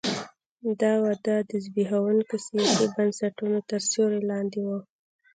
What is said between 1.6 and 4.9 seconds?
زبېښونکو سیاسي بنسټونو تر سیوري لاندې وه.